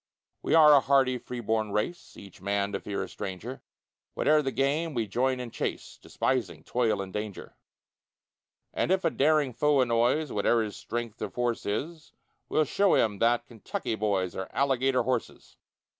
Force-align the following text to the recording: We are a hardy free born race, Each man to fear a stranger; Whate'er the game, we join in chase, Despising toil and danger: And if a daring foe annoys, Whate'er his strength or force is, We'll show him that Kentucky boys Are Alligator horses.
We 0.41 0.55
are 0.55 0.73
a 0.73 0.79
hardy 0.79 1.19
free 1.19 1.41
born 1.41 1.71
race, 1.73 2.17
Each 2.17 2.41
man 2.41 2.71
to 2.71 2.79
fear 2.79 3.03
a 3.03 3.07
stranger; 3.07 3.61
Whate'er 4.15 4.41
the 4.41 4.51
game, 4.51 4.95
we 4.95 5.05
join 5.05 5.39
in 5.39 5.51
chase, 5.51 5.99
Despising 6.01 6.63
toil 6.63 7.03
and 7.03 7.13
danger: 7.13 7.55
And 8.73 8.89
if 8.89 9.05
a 9.05 9.11
daring 9.11 9.53
foe 9.53 9.79
annoys, 9.79 10.29
Whate'er 10.31 10.63
his 10.63 10.75
strength 10.75 11.21
or 11.21 11.29
force 11.29 11.67
is, 11.67 12.13
We'll 12.49 12.65
show 12.65 12.95
him 12.95 13.19
that 13.19 13.45
Kentucky 13.45 13.93
boys 13.93 14.35
Are 14.35 14.49
Alligator 14.53 15.03
horses. 15.03 15.57